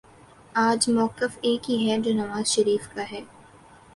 آج 0.59 0.89
مؤقف 0.89 1.37
ایک 1.41 1.69
ہی 1.69 1.77
ہے 1.89 1.97
جو 2.01 2.13
نواز 2.13 2.47
شریف 2.47 2.87
کا 2.95 3.03
ہے 3.11 3.21